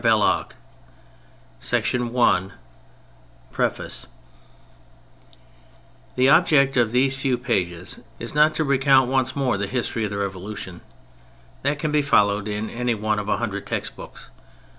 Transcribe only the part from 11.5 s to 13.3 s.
that can be followed in any one of